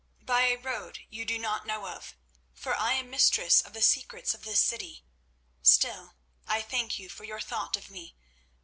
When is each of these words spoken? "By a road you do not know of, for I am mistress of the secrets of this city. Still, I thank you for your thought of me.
"By 0.23 0.47
a 0.47 0.55
road 0.57 0.97
you 1.11 1.25
do 1.25 1.37
not 1.37 1.67
know 1.67 1.85
of, 1.87 2.15
for 2.55 2.75
I 2.75 2.93
am 2.93 3.11
mistress 3.11 3.61
of 3.61 3.73
the 3.73 3.83
secrets 3.83 4.33
of 4.33 4.41
this 4.45 4.59
city. 4.59 5.05
Still, 5.61 6.15
I 6.47 6.63
thank 6.63 6.97
you 6.97 7.07
for 7.07 7.23
your 7.23 7.39
thought 7.39 7.77
of 7.77 7.91
me. 7.91 8.15